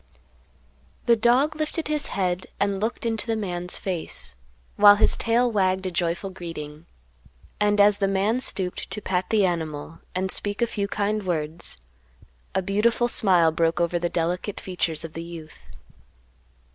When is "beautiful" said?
12.63-13.07